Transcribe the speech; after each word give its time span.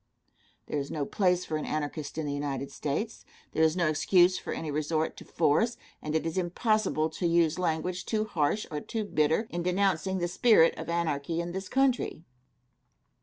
There 0.65 0.79
is 0.79 0.89
no 0.89 1.05
place 1.05 1.45
for 1.45 1.57
an 1.57 1.65
Anarchist 1.65 2.17
in 2.17 2.25
the 2.25 2.33
United 2.33 2.71
States. 2.71 3.23
There 3.51 3.61
is 3.61 3.77
no 3.77 3.87
excuse 3.87 4.35
for 4.35 4.51
any 4.51 4.71
resort 4.71 5.15
to 5.17 5.25
force; 5.25 5.77
and 6.01 6.15
it 6.15 6.25
is 6.25 6.39
impossible 6.39 7.07
to 7.11 7.27
use 7.27 7.59
language 7.59 8.07
too 8.07 8.25
harsh 8.25 8.65
or 8.71 8.81
too 8.81 9.05
bitter 9.05 9.45
in 9.51 9.61
denouncing 9.61 10.17
the 10.17 10.27
spirit 10.27 10.73
of 10.75 10.89
anarchy 10.89 11.39
in 11.39 11.51
this 11.51 11.69
country. 11.69 12.23